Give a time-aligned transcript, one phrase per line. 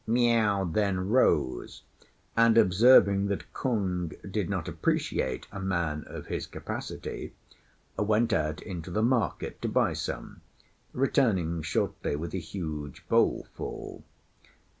[0.07, 1.83] Miao then rose,
[2.35, 7.33] and observing that Kung did not appreciate a man of his capacity,
[7.99, 10.41] went out into the market to buy some,
[10.91, 14.03] returning shortly with a huge bowl full.